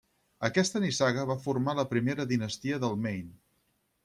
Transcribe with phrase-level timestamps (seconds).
[0.47, 3.35] Aquesta nissaga va formar la primera dinastia del Maine.